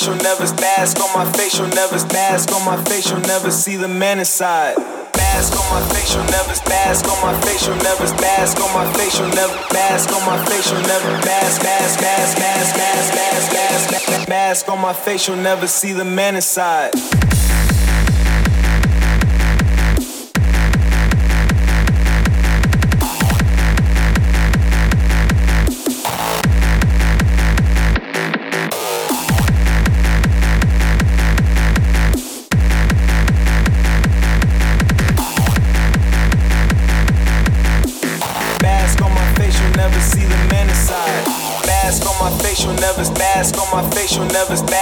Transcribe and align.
my 0.00 0.14
facial 0.16 0.24
nervous, 0.24 0.52
bask 0.52 1.00
on 1.00 1.12
my 1.14 1.32
facial 1.32 1.66
nervous, 1.68 2.04
mask 2.12 2.52
on 2.52 2.64
my 2.64 2.82
face, 2.84 3.10
you'll 3.10 3.20
never 3.20 3.50
see 3.50 3.76
the 3.76 3.88
man 3.88 4.18
inside. 4.18 4.78
Mask 5.14 5.52
on 5.52 5.68
my 5.70 5.94
facial 5.94 6.22
nervous, 6.24 6.60
bask 6.60 7.06
on 7.06 7.20
my 7.20 7.38
facial 7.42 7.74
nervous, 7.76 8.12
bask 8.12 8.58
on 8.60 8.72
my 8.72 8.90
facial 8.94 9.26
nervous, 9.28 9.68
bask 9.68 10.10
on 10.10 10.24
my 10.24 10.42
facial 10.46 10.80
nervous, 10.80 11.24
bask, 11.24 11.62
bask, 11.62 12.00
bask, 12.00 12.38
bask, 12.38 12.76
bask, 12.76 13.14
bask, 13.14 13.92
mask, 13.92 14.28
bask 14.28 14.68
on 14.70 14.80
my 14.80 14.94
face, 14.94 15.28
you'll 15.28 15.36
never 15.36 15.66
see 15.66 15.92
the 15.92 16.04
man 16.04 16.34
inside. 16.34 16.92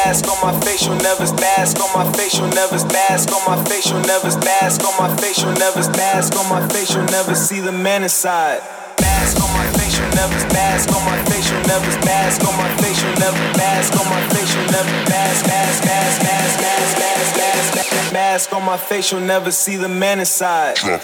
mask 0.08 0.26
on 0.26 0.40
my 0.40 0.58
face, 0.64 0.86
you'll 0.86 0.96
never 0.96 1.28
mask 1.36 1.76
on 1.84 1.92
my 1.92 2.10
face, 2.16 2.38
you'll 2.38 2.48
never 2.56 2.80
mask 2.96 3.28
on 3.30 3.44
my 3.44 3.62
face, 3.64 3.90
you'll 3.90 4.00
never 4.08 4.30
mask 4.40 4.80
on 4.82 4.94
my 4.96 5.14
face, 5.20 5.42
you'll 5.42 5.52
never 5.60 5.82
on 6.32 6.48
my 6.48 6.66
face, 6.68 6.94
never 7.12 7.34
see 7.34 7.60
the 7.60 7.72
man 7.72 8.02
inside. 8.02 8.60
Mask 9.02 9.36
on 9.36 9.52
my 9.52 9.66
face, 9.76 9.98
you'll 9.98 10.08
never 10.16 10.32
mask 10.56 10.88
on 10.96 11.04
my 11.04 11.18
face, 11.28 11.50
you'll 11.50 11.68
never 11.68 11.92
mask 12.08 12.40
on 12.48 12.56
my 12.56 12.70
face, 12.80 13.02
you'll 13.02 13.20
never 13.20 13.44
mask 13.60 13.92
on 14.00 14.06
my 14.08 14.22
face, 14.32 14.54
you'll 14.54 14.72
never 14.72 14.96
mask, 15.12 15.46
mask, 15.46 15.84
mask, 15.84 16.22
mask, 16.22 16.60
mask, 16.62 16.98
mask, 16.98 17.76
mask, 17.76 18.12
mask 18.12 18.52
on 18.54 18.64
my 18.64 18.78
face, 18.78 19.12
you'll 19.12 19.20
never 19.20 19.50
see 19.50 19.76
the 19.76 19.88
man 19.88 20.20
inside. 20.20 20.76
Drop. 20.76 21.02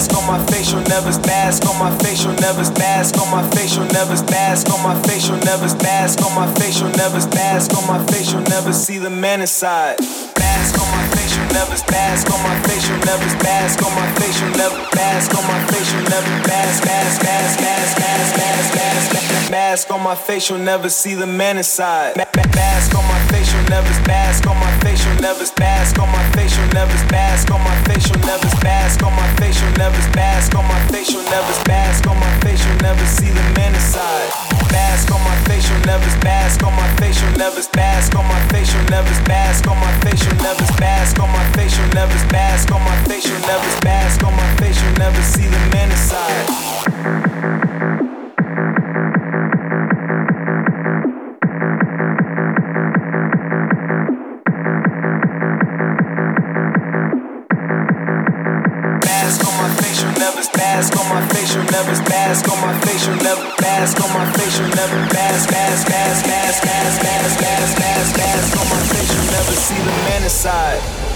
mask 0.00 0.16
on 0.16 0.26
my 0.26 0.46
face, 0.46 0.72
you'll 0.72 0.82
never 0.84 1.10
mask 1.26 1.66
on 1.68 1.78
my 1.78 1.90
face, 1.98 2.24
never 2.24 2.62
mask 2.78 3.18
on 3.20 3.30
my 3.30 3.42
face, 3.50 3.76
never 3.76 4.14
mask 4.30 4.70
on 4.72 4.82
my 4.82 5.02
face, 5.02 5.28
never 5.28 5.76
mask 5.82 6.22
on 6.24 6.34
my 6.34 6.54
face, 6.54 6.80
never 6.80 7.18
mask 7.36 7.76
on 7.76 7.86
my 7.86 8.06
face, 8.06 8.32
never 8.32 8.72
see 8.72 8.96
the 8.96 9.10
man 9.10 9.42
inside. 9.42 10.00
Mask 10.38 10.80
on 10.80 10.90
my 10.90 11.06
face 11.08 11.19
never 11.52 11.76
mask 11.90 12.30
on 12.30 12.42
my 12.42 12.56
face, 12.66 12.88
you 12.88 12.96
never 13.06 13.26
mask 13.42 13.82
on 13.82 13.92
my 13.94 14.06
face, 14.18 14.40
you 14.40 14.48
never 14.56 14.80
mask 14.94 15.34
on 15.34 15.44
my 15.46 15.60
face, 15.70 15.92
you 15.92 16.00
never 16.08 16.32
mask, 16.46 16.84
mask, 16.84 17.22
mask, 17.22 17.60
mask, 17.60 17.98
mask, 17.98 18.36
mask, 18.38 18.74
mask, 18.74 19.50
mask 19.50 19.90
on 19.90 20.02
my 20.02 20.14
face, 20.14 20.48
you'll 20.48 20.58
never 20.58 20.88
see 20.88 21.14
the 21.14 21.26
man 21.26 21.56
inside. 21.58 22.16
Mask 22.16 22.94
on 22.94 23.04
my 23.06 23.20
face, 23.28 23.52
you 23.52 23.60
never 23.68 23.90
mask 24.06 24.46
on 24.46 24.56
my 24.58 24.72
face, 24.80 25.04
you 25.04 25.12
never 25.20 25.44
mask 25.58 25.98
on 25.98 26.08
my 26.10 26.24
face, 26.32 26.56
you 26.56 26.64
never 26.72 26.98
mask 27.10 27.50
on 27.50 27.60
my 27.62 27.74
face, 27.84 28.08
you 28.08 28.16
never 28.24 28.50
mask 28.64 29.02
on 29.02 29.12
my 29.16 29.28
face, 29.38 29.60
you 29.60 29.70
never 29.76 30.02
mask 30.16 30.54
on 30.54 30.64
my 30.66 30.80
face, 30.88 31.10
you 31.10 31.22
never 31.30 31.54
on 32.10 32.18
my 32.18 32.32
face, 32.40 32.60
never 32.82 33.06
see 33.06 33.30
the 33.30 33.42
man 33.56 33.74
inside. 33.74 34.30
Mask 34.72 35.10
on 35.12 35.22
my 35.22 35.36
face, 35.46 35.68
you 35.68 35.76
never 35.86 36.10
mask 36.24 36.62
on 36.62 36.74
my 36.74 36.88
face, 36.96 37.20
you 37.22 37.30
never 37.36 37.62
mask 37.76 38.14
on 38.16 38.26
my 38.26 38.40
face, 38.48 38.72
you 38.72 38.82
never 38.90 39.14
mask 39.28 39.66
on 39.68 39.78
my 39.78 39.92
face, 40.00 40.24
you 40.24 40.32
never 40.42 40.66
mask 40.80 41.18
on 41.20 41.30
my 41.30 41.39
facial, 41.52 41.86
never 41.94 42.14
bask 42.28 42.70
on 42.72 42.82
my 42.82 42.96
facial, 43.04 43.38
never 43.46 43.80
bask 43.80 44.22
on 44.24 44.34
my 44.34 44.56
facial, 44.56 44.90
never 44.98 45.22
see 45.22 45.46
the 45.46 45.58
man 45.72 45.90
inside. 45.90 46.46
bask 59.04 59.46
on 59.46 59.54
my 59.58 59.68
never 60.20 60.42
my 61.10 61.22
facial, 61.28 61.62
never 61.64 61.94
bask 62.08 62.48
on 62.50 62.60
my 62.62 62.80
never 63.24 65.00
my 68.70 68.80
facial, 68.92 69.24
never 69.32 69.52
see 69.52 69.76
the 69.76 69.90
man 70.06 70.22
inside. 70.22 71.09